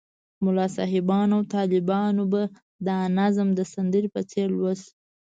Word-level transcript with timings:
ملا 0.43 0.65
صاحبانو 0.77 1.33
او 1.37 1.41
طالبانو 1.55 2.23
به 2.31 2.41
دا 2.87 2.97
نظم 3.17 3.47
د 3.55 3.59
سندرې 3.73 4.09
په 4.15 4.21
څېر 4.31 4.47
لوست. 4.59 4.87